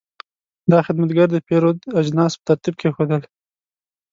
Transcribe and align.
دا 0.71 0.77
خدمتګر 0.87 1.27
د 1.31 1.37
پیرود 1.47 1.77
اجناس 1.99 2.31
په 2.37 2.41
ترتیب 2.47 2.73
کېښودل. 2.81 3.21